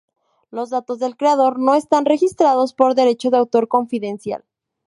Los 0.49 0.71
datos 0.71 0.97
del 0.97 1.15
creador 1.15 1.59
no 1.59 1.75
están 1.75 2.05
registrados 2.05 2.73
por 2.73 2.95
derecho 2.95 3.29
de 3.29 3.37
autor 3.37 3.67
confidencial. 3.67 4.43